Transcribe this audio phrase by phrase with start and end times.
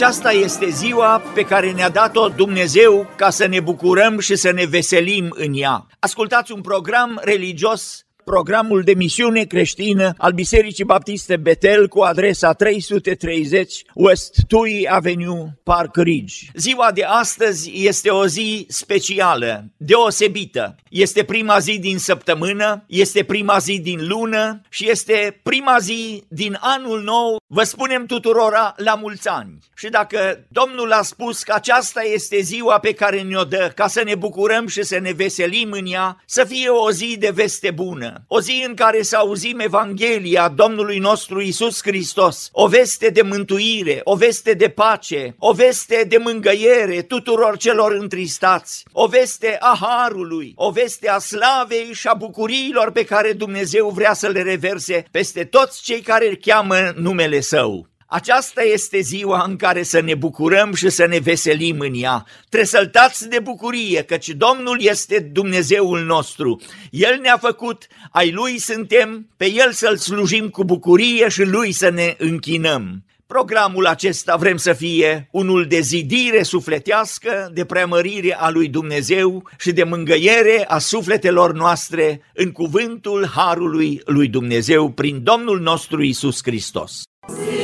[0.00, 4.64] Aceasta este ziua pe care ne-a dat-o Dumnezeu ca să ne bucurăm și să ne
[4.64, 5.86] veselim în ea.
[5.98, 13.82] Ascultați un program religios programul de misiune creștină al Bisericii Baptiste Betel cu adresa 330
[13.94, 16.34] West Tui Avenue, Park Ridge.
[16.54, 20.76] Ziua de astăzi este o zi specială, deosebită.
[20.90, 26.56] Este prima zi din săptămână, este prima zi din lună și este prima zi din
[26.60, 27.40] anul nou.
[27.46, 29.58] Vă spunem tuturora la mulți ani.
[29.74, 34.02] Și dacă Domnul a spus că aceasta este ziua pe care ne-o dă ca să
[34.04, 38.19] ne bucurăm și să ne veselim în ea, să fie o zi de veste bună,
[38.26, 44.00] o zi în care să auzim Evanghelia Domnului nostru Isus Hristos, o veste de mântuire,
[44.04, 50.52] o veste de pace, o veste de mângăiere tuturor celor întristați, o veste a harului,
[50.56, 55.44] o veste a slavei și a bucuriilor pe care Dumnezeu vrea să le reverse peste
[55.44, 57.89] toți cei care îl cheamă numele Său.
[58.12, 62.24] Aceasta este ziua în care să ne bucurăm și să ne veselim în ea.
[62.48, 66.60] Tresăltați de bucurie, căci Domnul este Dumnezeul nostru.
[66.90, 71.90] El ne-a făcut, ai Lui suntem, pe El să-L slujim cu bucurie și Lui să
[71.90, 73.04] ne închinăm.
[73.26, 79.72] Programul acesta vrem să fie unul de zidire sufletească, de preamărire a lui Dumnezeu și
[79.72, 87.02] de mângăiere a sufletelor noastre în cuvântul Harului lui Dumnezeu prin Domnul nostru Isus Hristos.
[87.28, 87.59] Zine,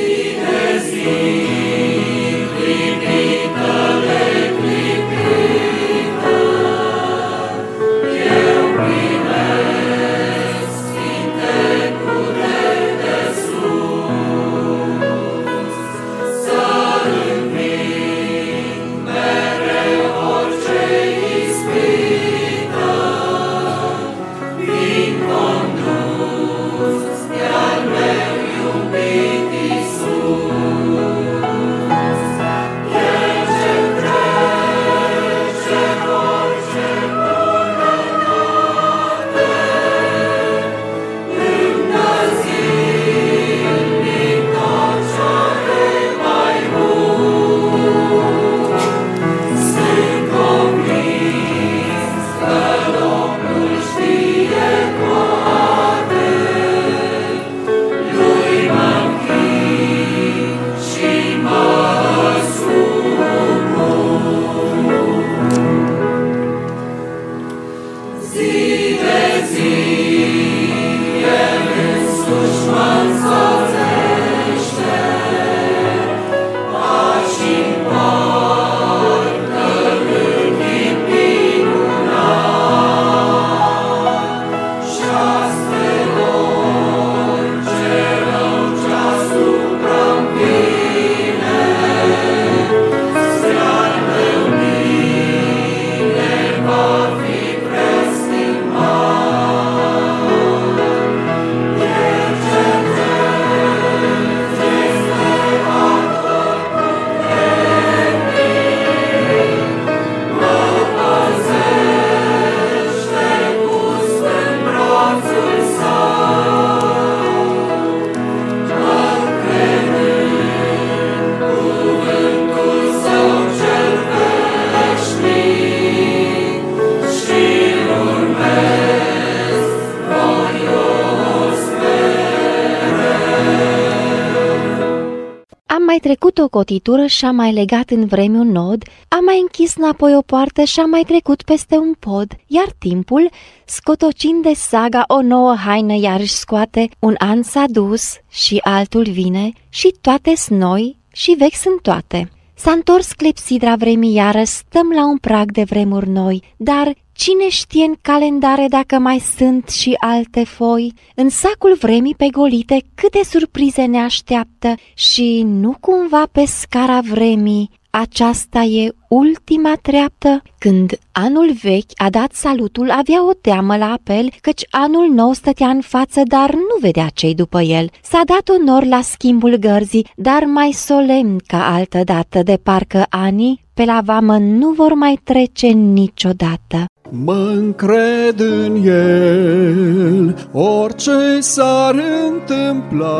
[136.47, 140.63] o cotitură și-a mai legat în vreme un nod, a mai închis înapoi o poartă
[140.63, 143.29] și-a mai trecut peste un pod, iar timpul,
[143.65, 149.51] scotocind de saga o nouă haină iarăși scoate, un an s-a dus și altul vine
[149.69, 152.31] și toate noi și vechi sunt toate.
[152.55, 157.83] S-a întors clepsidra vremii iară, stăm la un prag de vremuri noi, dar Cine știe
[157.83, 160.93] în calendare dacă mai sunt și alte foi?
[161.15, 167.69] În sacul vremii pe golite câte surprize ne așteaptă și nu cumva pe scara vremii
[167.89, 170.41] aceasta e ultima treaptă?
[170.57, 175.69] Când anul vechi a dat salutul, avea o teamă la apel, căci anul nou stătea
[175.69, 177.89] în față, dar nu vedea cei după el.
[178.01, 183.65] S-a dat onor la schimbul gărzii, dar mai solemn ca altă dată, de parcă anii
[183.73, 186.85] pe la vamă nu vor mai trece niciodată.
[187.09, 191.95] Mă încred în el, orice s-ar
[192.27, 193.17] întâmpla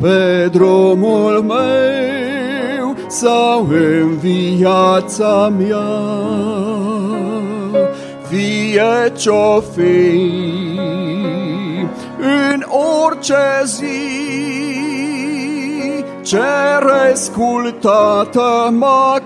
[0.00, 5.90] pe drumul meu sau în viața mea.
[8.28, 10.20] Fie ce-o fi,
[12.52, 12.64] în
[13.04, 13.34] orice
[13.64, 14.19] zi,
[16.30, 19.20] Cerescul tată mă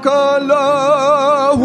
[1.51, 1.65] călăuzi.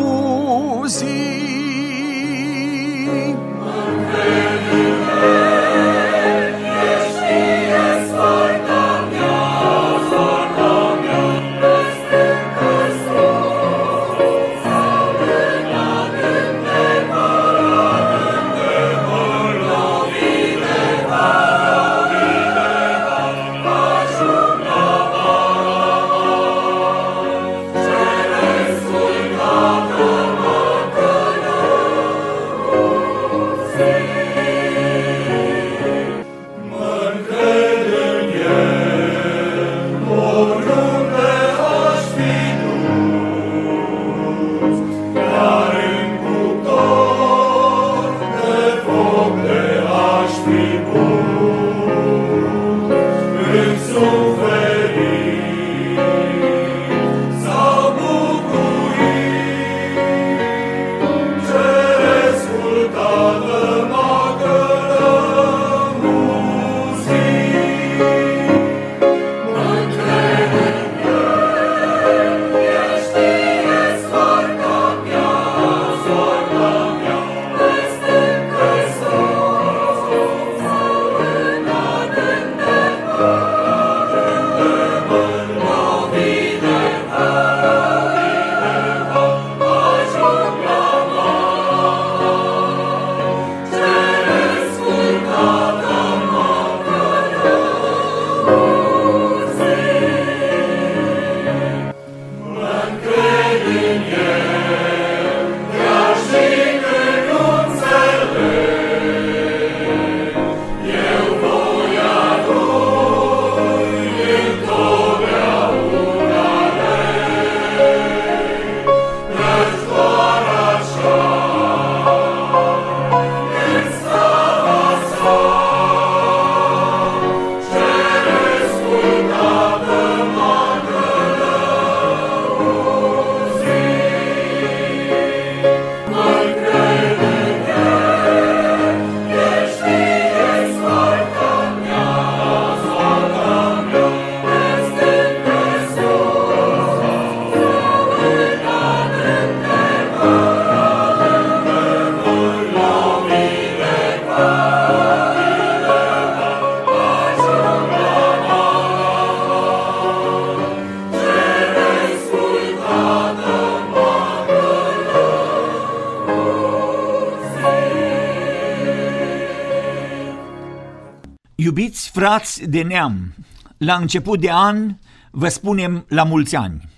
[172.20, 173.34] Frați de neam,
[173.78, 174.96] la început de an
[175.32, 176.90] vă spunem la mulți ani.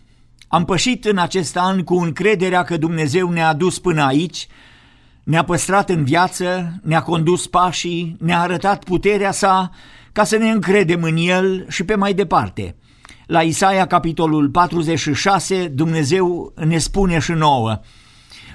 [0.47, 4.47] Am pășit în acest an cu încrederea că Dumnezeu ne-a adus până aici,
[5.23, 9.71] ne-a păstrat în viață, ne-a condus pașii, ne-a arătat puterea sa
[10.11, 12.75] ca să ne încredem în El și pe mai departe.
[13.25, 17.79] La Isaia, capitolul 46, Dumnezeu ne spune și nouă,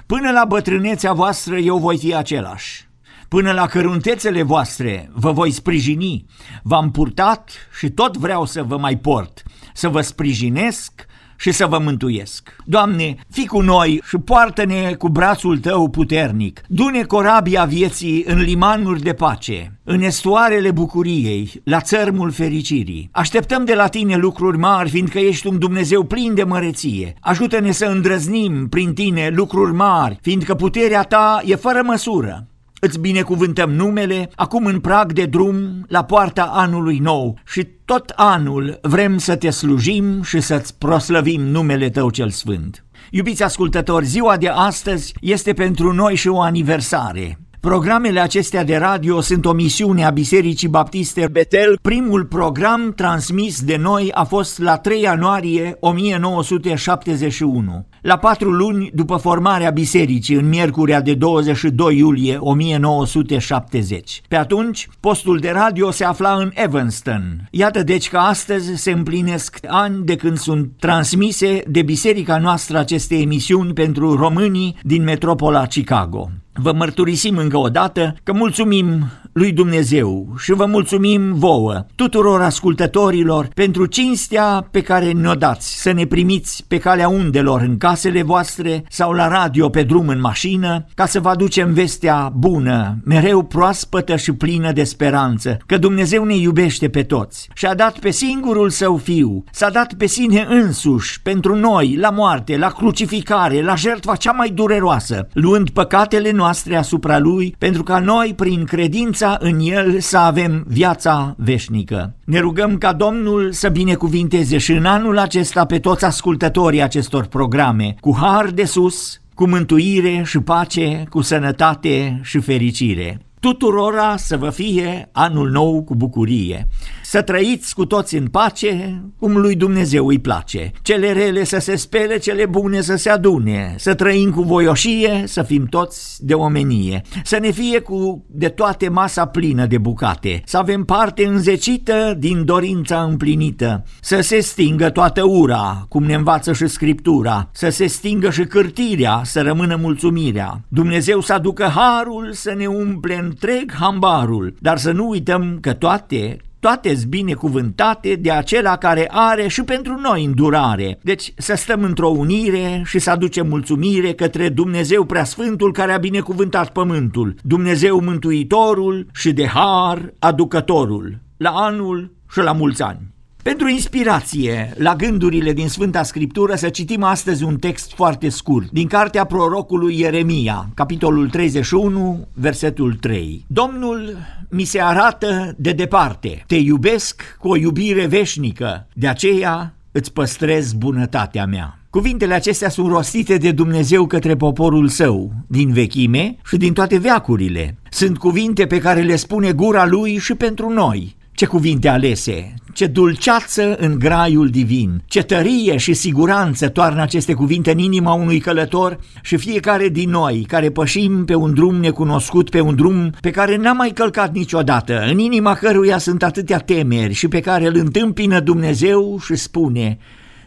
[0.05, 2.86] Până la bătrânețea voastră eu voi fi același
[3.27, 6.25] Până la căruntețele voastre vă voi sprijini,
[6.63, 9.43] v-am purtat și tot vreau să vă mai port,
[9.73, 11.05] să vă sprijinesc
[11.37, 12.55] și să vă mântuiesc.
[12.65, 16.61] Doamne, fi cu noi și poartă-ne cu brațul Tău puternic.
[16.67, 23.09] Du-ne corabia vieții în limanuri de pace, în estuarele bucuriei, la țărmul fericirii.
[23.11, 27.13] Așteptăm de la Tine lucruri mari, fiindcă ești un Dumnezeu plin de măreție.
[27.19, 32.47] Ajută-ne să îndrăznim prin Tine lucruri mari, fiindcă puterea Ta e fără măsură.
[32.79, 38.79] Îți binecuvântăm numele, acum în prag de drum, la poarta anului nou și tot anul
[38.81, 42.85] vrem să te slujim și să-ți proslăvim numele Tău cel Sfânt.
[43.11, 47.39] Iubiți ascultători, ziua de astăzi este pentru noi și o aniversare.
[47.59, 51.77] Programele acestea de radio sunt o misiune a Bisericii Baptiste Betel.
[51.81, 59.15] Primul program transmis de noi a fost la 3 ianuarie 1971, la patru luni după
[59.15, 64.21] formarea bisericii, în miercurea de 22 iulie 1970.
[64.27, 67.47] Pe atunci, postul de radio se afla în Evanston.
[67.51, 73.15] Iată deci că astăzi se împlinesc ani de când sunt transmise de biserica noastră aceste
[73.15, 76.29] emisiuni pentru românii din metropola Chicago.
[76.59, 83.47] Vă mărturisim încă o dată că mulțumim lui Dumnezeu și vă mulțumim vouă, tuturor ascultătorilor,
[83.53, 88.83] pentru cinstea pe care ne-o dați să ne primiți pe calea undelor în casele voastre
[88.89, 94.15] sau la radio pe drum în mașină, ca să vă aducem vestea bună, mereu proaspătă
[94.15, 97.49] și plină de speranță, că Dumnezeu ne iubește pe toți.
[97.53, 102.09] Și a dat pe singurul său fiu, s-a dat pe sine însuși pentru noi la
[102.09, 107.99] moarte, la crucificare, la jertfa cea mai dureroasă, luând păcatele noastre asupra lui, pentru ca
[107.99, 112.15] noi, prin credința în el, să avem viața veșnică.
[112.23, 117.95] Ne rugăm ca Domnul să binecuvinteze și în anul acesta pe toți ascultătorii acestor programe,
[117.99, 123.19] cu har de sus, cu mântuire și pace, cu sănătate și fericire.
[123.39, 126.67] Tuturora să vă fie anul nou cu bucurie.
[127.09, 130.71] Să trăiți cu toți în pace, cum lui Dumnezeu îi place.
[130.81, 133.75] Cele rele să se spele, cele bune să se adune.
[133.77, 137.01] Să trăim cu voioșie, să fim toți de omenie.
[137.23, 140.41] Să ne fie cu de toate masa plină de bucate.
[140.45, 143.83] Să avem parte înzecită din dorința împlinită.
[144.01, 147.49] Să se stingă toată ura, cum ne învață și Scriptura.
[147.51, 150.61] Să se stingă și cârtirea, să rămână mulțumirea.
[150.67, 156.37] Dumnezeu să aducă harul, să ne umple întreg hambarul, dar să nu uităm că toate,
[156.59, 160.99] toate binecuvântate de acela care are și pentru noi îndurare.
[161.01, 166.71] Deci să stăm într-o unire și să aducem mulțumire către Dumnezeu Preasfântul care a binecuvântat
[166.71, 173.15] pământul, Dumnezeu Mântuitorul și de har aducătorul, la anul și la mulți ani.
[173.47, 178.87] Pentru inspirație la gândurile din Sfânta Scriptură să citim astăzi un text foarte scurt din
[178.87, 183.45] cartea prorocului Ieremia, capitolul 31, versetul 3.
[183.47, 184.17] Domnul
[184.49, 190.73] mi se arată de departe, te iubesc cu o iubire veșnică, de aceea îți păstrez
[190.73, 191.79] bunătatea mea.
[191.89, 197.77] Cuvintele acestea sunt rostite de Dumnezeu către poporul său, din vechime și din toate veacurile.
[197.89, 202.87] Sunt cuvinte pe care le spune gura lui și pentru noi, ce cuvinte alese, ce
[202.87, 208.99] dulceață în graiul divin, ce tărie și siguranță toarnă aceste cuvinte în inima unui călător
[209.21, 213.55] și fiecare din noi care pășim pe un drum necunoscut, pe un drum pe care
[213.55, 218.39] n-am mai călcat niciodată, în inima căruia sunt atâtea temeri și pe care îl întâmpină
[218.39, 219.97] Dumnezeu și spune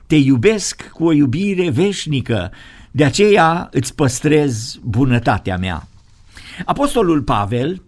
[0.06, 2.50] Te iubesc cu o iubire veșnică,
[2.90, 5.88] de aceea îți păstrez bunătatea mea.
[6.64, 7.82] Apostolul Pavel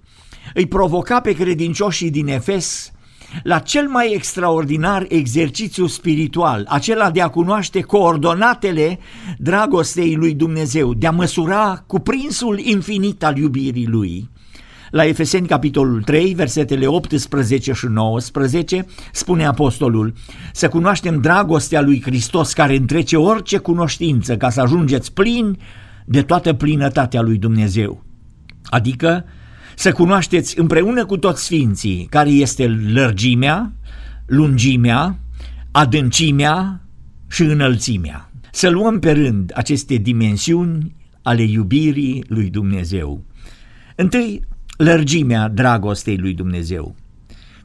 [0.54, 2.91] îi provoca pe credincioșii din Efes
[3.42, 8.98] la cel mai extraordinar exercițiu spiritual, acela de a cunoaște coordonatele
[9.38, 14.30] dragostei lui Dumnezeu, de a măsura cuprinsul infinit al iubirii lui.
[14.90, 20.12] La Efeseni, capitolul 3, versetele 18 și 19, spune apostolul,
[20.52, 25.56] să cunoaștem dragostea lui Hristos care întrece orice cunoștință ca să ajungeți plini
[26.04, 28.04] de toată plinătatea lui Dumnezeu.
[28.64, 29.24] Adică
[29.76, 33.72] să cunoașteți împreună cu toți sfinții care este lărgimea,
[34.26, 35.18] lungimea,
[35.70, 36.80] adâncimea
[37.28, 38.30] și înălțimea.
[38.52, 43.24] Să luăm pe rând aceste dimensiuni ale iubirii lui Dumnezeu.
[43.96, 44.42] Întâi,
[44.76, 46.96] lărgimea dragostei lui Dumnezeu.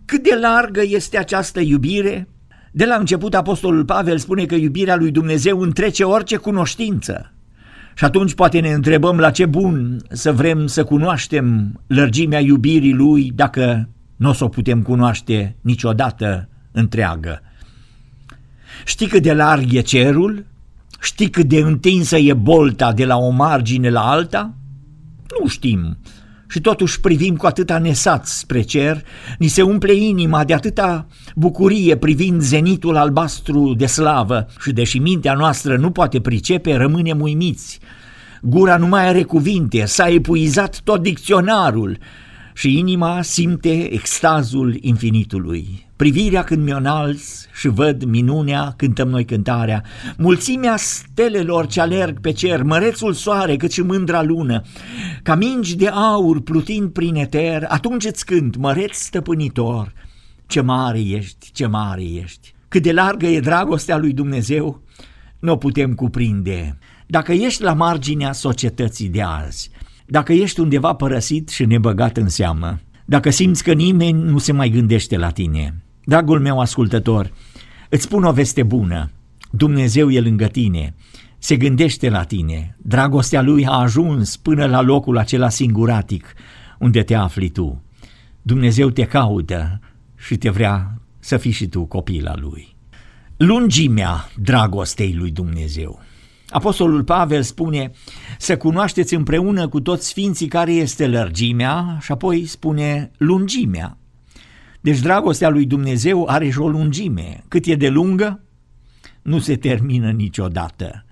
[0.06, 2.28] Cât de largă este această iubire?
[2.72, 7.34] De la început Apostolul Pavel spune că iubirea lui Dumnezeu întrece orice cunoștință.
[7.98, 13.32] Și atunci poate ne întrebăm la ce bun să vrem să cunoaștem lărgimea iubirii lui
[13.36, 17.42] dacă nu o să o putem cunoaște niciodată întreagă.
[18.86, 20.46] Știi cât de larg e cerul?
[21.02, 24.54] Știi cât de întinsă e bolta de la o margine la alta?
[25.40, 25.98] Nu știm.
[26.48, 29.04] Și totuși privim cu atâta nesat spre cer,
[29.38, 35.34] ni se umple inima de atâta bucurie privind zenitul albastru de slavă și deși mintea
[35.34, 37.80] noastră nu poate pricepe, rămânem uimiți.
[38.42, 41.98] Gura nu mai are cuvinte, s-a epuizat tot dicționarul
[42.58, 45.88] și inima simte extazul infinitului.
[45.96, 49.84] Privirea când mi-o înalți și văd minunea, cântăm noi cântarea,
[50.18, 54.62] mulțimea stelelor ce alerg pe cer, mărețul soare cât și mândra lună,
[55.24, 59.94] ca mingi de aur plutind prin eter, atunci îți cânt, măreț stăpânitor,
[60.48, 62.54] ce mare ești, ce mare ești.
[62.68, 64.82] Cât de largă e dragostea lui Dumnezeu,
[65.40, 66.78] nu o putem cuprinde.
[67.08, 69.70] Dacă ești la marginea societății de azi,
[70.10, 74.70] dacă ești undeva părăsit și nebăgat în seamă, dacă simți că nimeni nu se mai
[74.70, 77.32] gândește la tine, dragul meu ascultător,
[77.90, 79.12] îți spun o veste bună,
[79.52, 80.96] Dumnezeu e lângă tine,
[81.38, 86.34] se gândește la tine, dragostea lui a ajuns până la locul acela singuratic
[86.80, 87.84] unde te afli tu.
[88.42, 89.80] Dumnezeu te caută
[90.16, 92.76] și te vrea să fii și tu copila lui.
[93.38, 96.00] Lungimea dragostei lui Dumnezeu.
[96.50, 97.92] Apostolul Pavel spune
[98.38, 103.98] să cunoașteți împreună cu toți sfinții care este lărgimea și apoi spune lungimea.
[104.82, 107.44] Deci dragostea lui Dumnezeu are și o lungime.
[107.48, 108.42] Cât e de lungă,
[109.22, 111.06] nu se termină niciodată.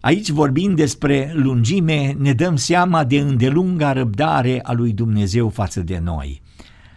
[0.00, 6.00] Aici vorbind despre lungime, ne dăm seama de îndelunga răbdare a lui Dumnezeu față de
[6.04, 6.42] noi.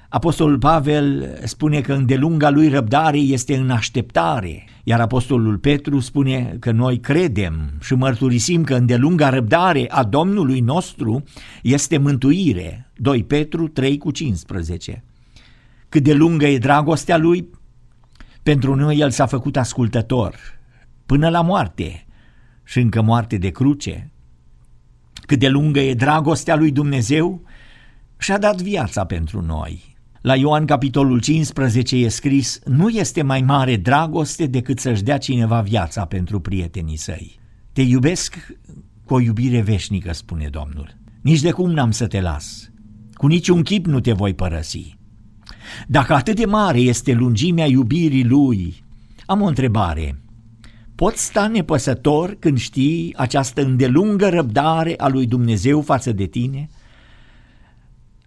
[0.09, 6.71] Apostolul Pavel spune că îndelunga lui răbdare este în așteptare, iar Apostolul Petru spune că
[6.71, 11.23] noi credem și mărturisim că îndelunga răbdare a Domnului nostru
[11.61, 12.91] este mântuire.
[12.95, 15.03] 2 Petru 3 cu 15.
[15.89, 17.49] Cât de lungă e dragostea lui,
[18.43, 20.35] pentru noi el s-a făcut ascultător,
[21.05, 22.05] până la moarte
[22.63, 24.11] și încă moarte de cruce.
[25.13, 27.41] Cât de lungă e dragostea lui Dumnezeu,
[28.17, 29.96] și-a dat viața pentru noi.
[30.21, 35.61] La Ioan capitolul 15 e scris, nu este mai mare dragoste decât să-și dea cineva
[35.61, 37.39] viața pentru prietenii săi.
[37.73, 38.37] Te iubesc
[39.05, 40.97] cu o iubire veșnică, spune Domnul.
[41.21, 42.71] Nici de cum n-am să te las.
[43.13, 44.97] Cu niciun chip nu te voi părăsi.
[45.87, 48.83] Dacă atât de mare este lungimea iubirii lui,
[49.25, 50.21] am o întrebare.
[50.95, 56.69] Poți sta nepăsător când știi această îndelungă răbdare a lui Dumnezeu față de tine?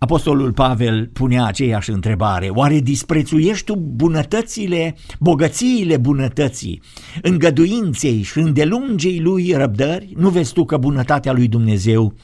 [0.03, 6.83] Apostolul Pavel punea aceeași întrebare, oare disprețuiești tu bunătățile, bogățiile bunătății,
[7.23, 10.13] îngăduinței și îndelungei lui răbdări?
[10.17, 12.15] Nu vezi tu că bunătatea lui Dumnezeu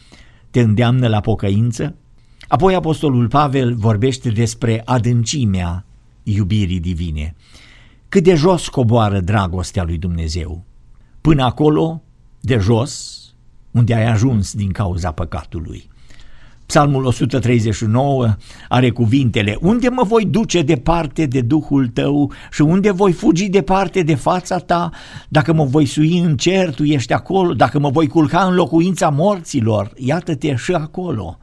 [0.50, 1.94] te îndeamnă la pocăință?
[2.48, 5.84] Apoi apostolul Pavel vorbește despre adâncimea
[6.22, 7.34] iubirii divine.
[8.08, 10.64] Cât de jos coboară dragostea lui Dumnezeu?
[11.20, 12.02] Până acolo,
[12.40, 13.20] de jos,
[13.70, 15.94] unde ai ajuns din cauza păcatului.
[16.66, 18.36] Psalmul 139
[18.68, 24.02] are cuvintele, unde mă voi duce departe de Duhul tău și unde voi fugi departe
[24.02, 24.90] de fața ta,
[25.28, 29.08] dacă mă voi sui în cer, tu ești acolo, dacă mă voi culca în locuința
[29.08, 31.38] morților, iată-te și acolo.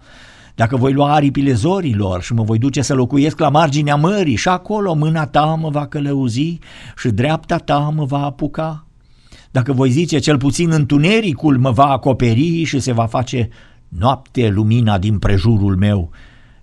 [0.55, 4.47] Dacă voi lua aripile zorilor și mă voi duce să locuiesc la marginea mării și
[4.47, 6.59] acolo mâna ta mă va călăuzi
[6.97, 8.86] și dreapta ta mă va apuca.
[9.51, 13.49] Dacă voi zice cel puțin întunericul mă va acoperi și se va face
[13.97, 16.10] noapte lumina din prejurul meu.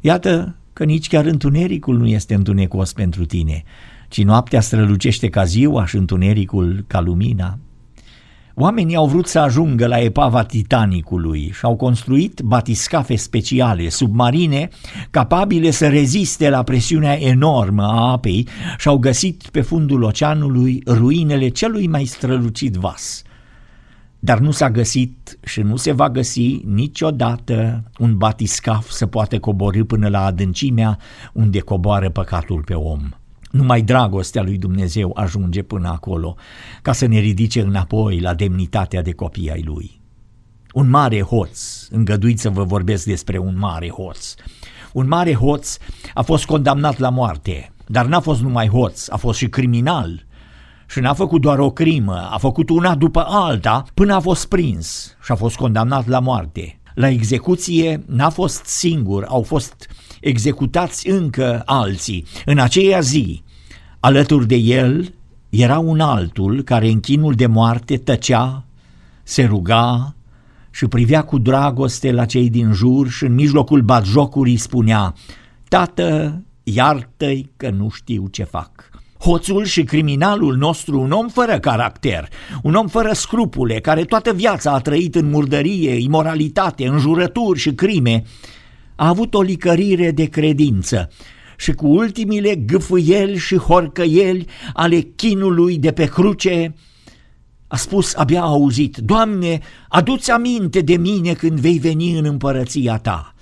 [0.01, 3.63] Iată că nici chiar întunericul nu este întunecos pentru tine,
[4.09, 7.59] ci noaptea strălucește ca ziua și întunericul ca lumina.
[8.55, 14.69] Oamenii au vrut să ajungă la epava Titanicului și au construit batiscafe speciale, submarine,
[15.11, 21.49] capabile să reziste la presiunea enormă a apei și au găsit pe fundul oceanului ruinele
[21.49, 23.23] celui mai strălucit vas–
[24.21, 29.85] dar nu s-a găsit și nu se va găsi niciodată un batiscaf să poate coborâ
[29.85, 30.99] până la adâncimea
[31.33, 33.09] unde coboară păcatul pe om.
[33.51, 36.37] Numai dragostea lui Dumnezeu ajunge până acolo
[36.83, 40.01] ca să ne ridice înapoi la demnitatea de copii ai lui.
[40.73, 44.35] Un mare hoț, îngăduiți să vă vorbesc despre un mare hoț.
[44.93, 45.77] Un mare hoț
[46.15, 50.25] a fost condamnat la moarte, dar n-a fost numai hoț, a fost și criminal–
[50.91, 55.17] și n-a făcut doar o crimă, a făcut una după alta până a fost prins
[55.23, 56.81] și a fost condamnat la moarte.
[56.95, 59.89] La execuție n-a fost singur, au fost
[60.21, 62.27] executați încă alții.
[62.45, 63.43] În aceea zi,
[64.01, 65.15] alături de el,
[65.49, 68.65] era un altul care în chinul de moarte tăcea,
[69.23, 70.15] se ruga
[70.71, 75.15] și privea cu dragoste la cei din jur și în mijlocul batjocurii spunea,
[75.69, 78.90] Tată, iartă-i că nu știu ce fac.
[79.21, 82.29] Hoțul și criminalul nostru, un om fără caracter,
[82.63, 88.23] un om fără scrupule, care toată viața a trăit în murdărie, imoralitate, înjurături și crime,
[88.97, 91.11] a avut o licărire de credință
[91.57, 96.75] și cu ultimile gâfâieli și horcăieli ale chinului de pe cruce,
[97.67, 103.35] a spus abia auzit, Doamne, aduți aminte de mine când vei veni în împărăția Ta.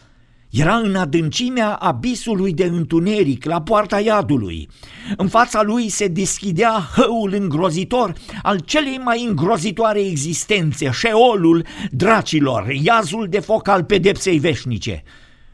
[0.50, 4.68] Era în adâncimea abisului de întuneric, la poarta iadului.
[5.16, 13.26] În fața lui se deschidea hăul îngrozitor al celei mai îngrozitoare existențe, șeolul dracilor, iazul
[13.28, 15.02] de foc al pedepsei veșnice.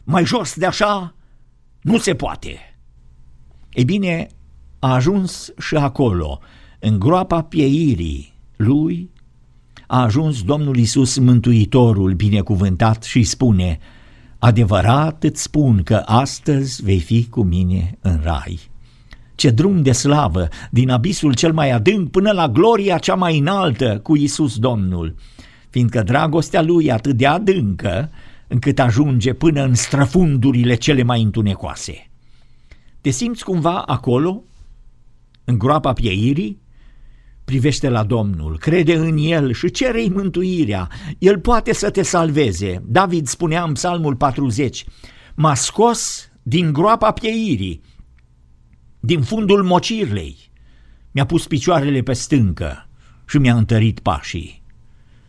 [0.04, 1.14] Mai jos de așa
[1.80, 2.76] nu se poate.
[3.72, 4.26] Ei bine,
[4.78, 6.40] a ajuns și acolo,
[6.78, 9.10] în groapa pieirii lui,
[9.86, 13.78] a ajuns Domnul Isus Mântuitorul binecuvântat și spune–
[14.44, 18.60] Adevărat îți spun că astăzi vei fi cu mine în rai.
[19.34, 24.00] Ce drum de slavă, din abisul cel mai adânc până la gloria cea mai înaltă
[24.02, 25.14] cu Isus Domnul,
[25.70, 28.10] fiindcă dragostea lui e atât de adâncă
[28.48, 32.10] încât ajunge până în străfundurile cele mai întunecoase.
[33.00, 34.42] Te simți cumva acolo,
[35.44, 36.60] în groapa pieirii?
[37.44, 40.88] Privește la Domnul, crede în El și cere-i mântuirea.
[41.18, 42.82] El poate să te salveze.
[42.86, 44.84] David spunea în psalmul 40,
[45.34, 47.80] m-a scos din groapa pieirii,
[49.00, 50.36] din fundul mocirlei,
[51.10, 52.88] mi-a pus picioarele pe stâncă
[53.28, 54.62] și mi-a întărit pașii.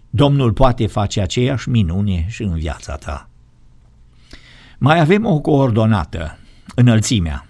[0.09, 3.29] Domnul poate face aceeași minune și în viața ta.
[4.77, 6.37] Mai avem o coordonată,
[6.75, 7.47] înălțimea.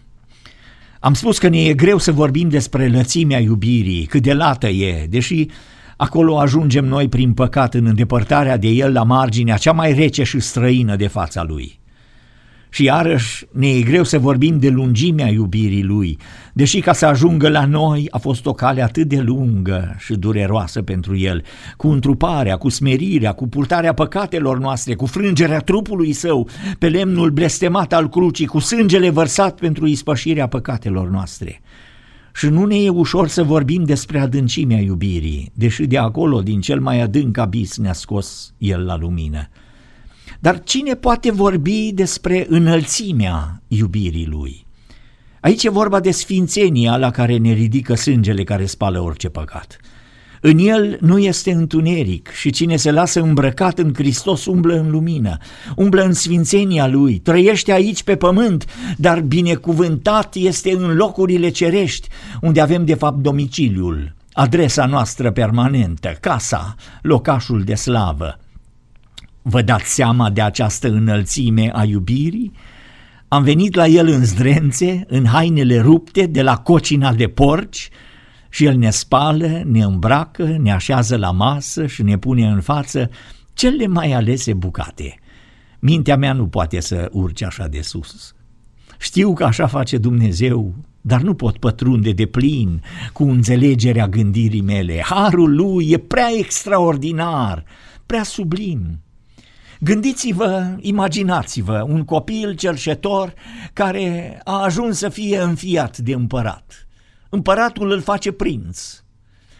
[1.05, 5.05] Am spus că ne e greu să vorbim despre lățimea iubirii, cât de lată e,
[5.09, 5.45] deși
[5.97, 10.39] acolo ajungem noi prin păcat în îndepărtarea de el la marginea cea mai rece și
[10.39, 11.79] străină de fața lui.
[12.75, 16.17] Și iarăși ne e greu să vorbim de lungimea iubirii lui,
[16.53, 20.81] deși ca să ajungă la noi a fost o cale atât de lungă și dureroasă
[20.81, 21.43] pentru el,
[21.77, 27.93] cu întruparea, cu smerirea, cu purtarea păcatelor noastre, cu frângerea trupului său pe lemnul blestemat
[27.93, 31.61] al crucii, cu sângele vărsat pentru ispășirea păcatelor noastre.
[32.33, 36.79] Și nu ne e ușor să vorbim despre adâncimea iubirii, deși de acolo, din cel
[36.79, 39.49] mai adânc abis, ne-a scos el la lumină.
[40.39, 44.65] Dar cine poate vorbi despre înălțimea iubirii lui?
[45.39, 49.77] Aici e vorba de sfințenia la care ne ridică sângele care spală orice păcat.
[50.41, 55.37] În el nu este întuneric și cine se lasă îmbrăcat în Hristos umblă în lumină,
[55.75, 58.65] umblă în sfințenia lui, trăiește aici pe pământ,
[58.97, 62.07] dar binecuvântat este în locurile cerești,
[62.41, 68.39] unde avem de fapt domiciliul, adresa noastră permanentă, casa, locașul de slavă.
[69.47, 72.51] Vă dați seama de această înălțime a iubirii?
[73.27, 77.89] Am venit la el în zdrențe, în hainele rupte de la cocina de porci
[78.49, 83.09] și el ne spală, ne îmbracă, ne așează la masă și ne pune în față
[83.53, 85.19] cele mai alese bucate.
[85.79, 88.35] Mintea mea nu poate să urce așa de sus.
[88.99, 92.81] Știu că așa face Dumnezeu, dar nu pot pătrunde de plin
[93.13, 95.01] cu înțelegerea gândirii mele.
[95.03, 97.63] Harul lui e prea extraordinar,
[98.05, 98.99] prea sublim.
[99.79, 103.33] Gândiți-vă, imaginați-vă un copil cerșetor
[103.73, 106.87] care a ajuns să fie înfiat de împărat.
[107.29, 109.03] Împăratul îl face prinț.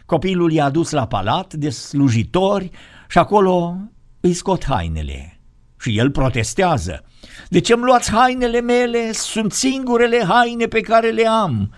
[0.06, 2.70] Copilul i-a dus la palat de slujitori
[3.10, 3.78] și acolo
[4.20, 5.40] îi scot hainele.
[5.80, 7.04] Și el protestează.
[7.50, 9.12] De ce îmi luați hainele mele?
[9.12, 11.74] Sunt singurele haine pe care le am.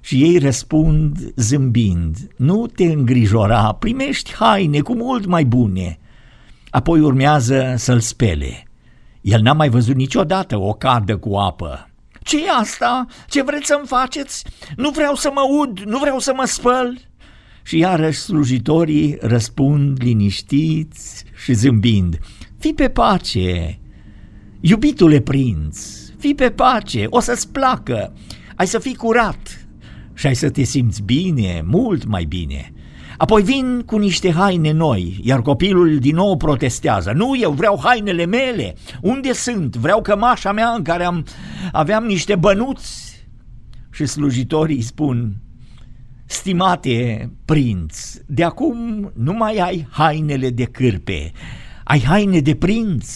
[0.00, 6.00] Și ei răspund zâmbind, nu te îngrijora, primești haine cu mult mai bune
[6.72, 8.66] apoi urmează să-l spele.
[9.20, 11.90] El n-a mai văzut niciodată o cadă cu apă.
[12.22, 13.06] ce e asta?
[13.28, 14.44] Ce vreți să-mi faceți?
[14.76, 16.98] Nu vreau să mă ud, nu vreau să mă spăl.
[17.62, 22.18] Și iarăși slujitorii răspund liniștiți și zâmbind.
[22.58, 23.80] Fii pe pace,
[24.60, 25.86] iubitule prinț,
[26.18, 28.12] fii pe pace, o să-ți placă,
[28.56, 29.66] ai să fii curat
[30.14, 32.71] și ai să te simți bine, mult mai bine.
[33.22, 37.12] Apoi vin cu niște haine noi, iar copilul din nou protestează.
[37.12, 38.74] Nu, eu vreau hainele mele.
[39.00, 39.76] Unde sunt?
[39.76, 41.26] Vreau cămașa mea în care am,
[41.72, 43.26] aveam niște bănuți.
[43.90, 45.36] Și slujitorii spun,
[46.24, 51.32] stimate prinț, de acum nu mai ai hainele de cârpe,
[51.84, 53.06] ai haine de prinț.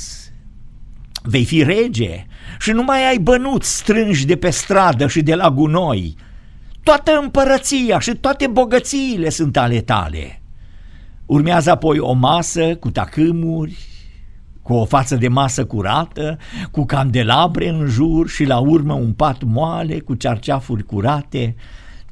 [1.22, 2.26] Vei fi rege
[2.58, 6.16] și nu mai ai bănuți strânși de pe stradă și de la gunoi,
[6.86, 10.42] toată împărăția și toate bogățiile sunt ale tale.
[11.26, 13.78] Urmează apoi o masă cu tacâmuri,
[14.62, 16.38] cu o față de masă curată,
[16.70, 21.54] cu candelabre în jur și la urmă un pat moale cu cearceafuri curate.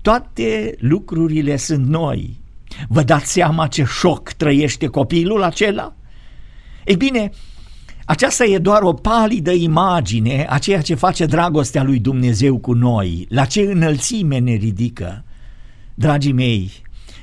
[0.02, 2.40] Toate lucrurile sunt noi.
[2.88, 5.94] Vă dați seama ce șoc trăiește copilul acela?
[6.84, 7.30] Ei bine,
[8.06, 13.26] aceasta e doar o palidă imagine a ceea ce face dragostea lui Dumnezeu cu noi,
[13.28, 15.24] la ce înălțime ne ridică.
[15.94, 16.70] Dragii mei,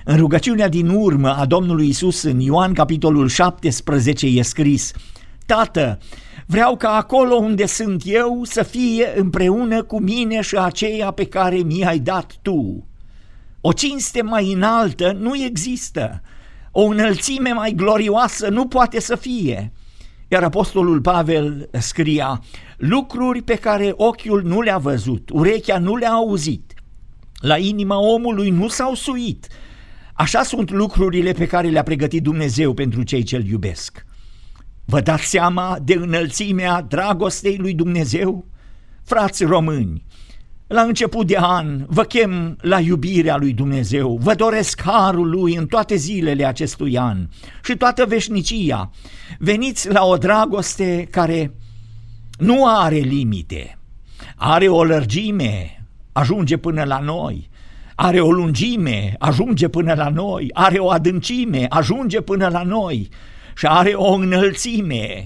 [0.06, 4.92] în rugăciunea din urmă a Domnului Isus în Ioan capitolul 17 e scris
[5.46, 6.00] Tată,
[6.46, 11.56] vreau ca acolo unde sunt eu să fie împreună cu mine și aceea pe care
[11.56, 12.88] mi-ai dat tu.
[13.62, 16.22] O cinste mai înaltă nu există,
[16.72, 19.72] o înălțime mai glorioasă nu poate să fie.
[20.32, 22.44] Iar apostolul Pavel scria,
[22.78, 26.74] lucruri pe care ochiul nu le-a văzut, urechea nu le-a auzit,
[27.40, 29.48] la inima omului nu s-au suit.
[30.14, 34.06] Așa sunt lucrurile pe care le-a pregătit Dumnezeu pentru cei ce-L iubesc.
[34.86, 38.48] Vă dați seama de înălțimea dragostei lui Dumnezeu?
[39.04, 40.06] Frați români,
[40.72, 45.66] la început de an vă chem la iubirea lui Dumnezeu, vă doresc harul lui în
[45.66, 47.28] toate zilele acestui an
[47.64, 48.92] și toată veșnicia.
[49.40, 51.54] Veniți la o dragoste care
[52.38, 53.78] nu are limite,
[54.36, 57.50] are o lărgime, ajunge până la noi,
[57.96, 63.10] are o lungime, ajunge până la noi, are o adâncime, ajunge până la noi.
[63.56, 65.26] Și are o înălțime,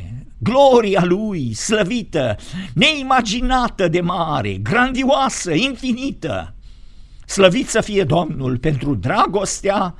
[0.52, 2.36] gloria lui, slăvită,
[2.74, 6.54] neimaginată de mare, grandioasă, infinită.
[7.26, 9.96] Slăvit să fie Domnul pentru dragostea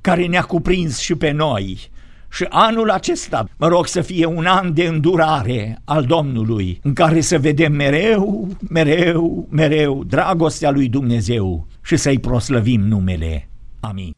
[0.00, 1.90] care ne-a cuprins și pe noi.
[2.32, 7.20] Și anul acesta, mă rog să fie un an de îndurare al Domnului, în care
[7.20, 13.48] să vedem mereu, mereu, mereu dragostea lui Dumnezeu și să-i proslăvim numele.
[13.80, 14.12] Amin.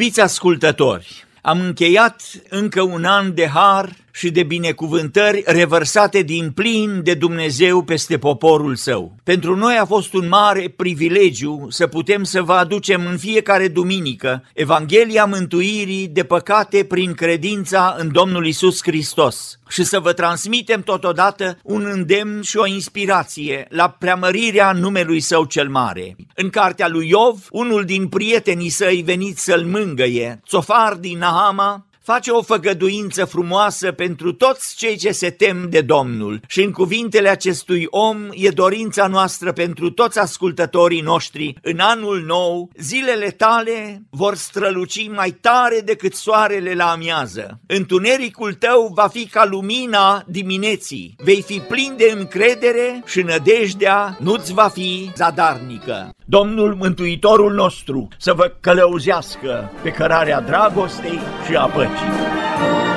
[0.00, 7.00] Iubiți ascultători, am încheiat încă un an de har și de binecuvântări revărsate din plin
[7.02, 9.14] de Dumnezeu peste poporul său.
[9.24, 14.44] Pentru noi a fost un mare privilegiu să putem să vă aducem în fiecare duminică
[14.54, 21.58] Evanghelia mântuirii de păcate prin credința în Domnul Isus Hristos și să vă transmitem totodată
[21.62, 26.16] un îndemn și o inspirație la preamărirea numelui său cel mare.
[26.34, 32.30] În cartea lui Iov, unul din prietenii săi veniți să-l mângăie, Tsofar din Nahama, face
[32.30, 37.86] o făgăduință frumoasă pentru toți cei ce se tem de Domnul și în cuvintele acestui
[37.90, 45.08] om e dorința noastră pentru toți ascultătorii noștri în anul nou, zilele tale vor străluci
[45.08, 47.60] mai tare decât soarele la amiază.
[47.66, 54.52] Întunericul tău va fi ca lumina dimineții, vei fi plin de încredere și nădejdea nu-ți
[54.52, 56.14] va fi zadarnică.
[56.24, 61.89] Domnul Mântuitorul nostru să vă călăuzească pe cărarea dragostei și a păcii.
[61.96, 62.89] 下。